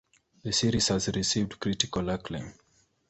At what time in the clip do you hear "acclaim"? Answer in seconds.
2.09-2.55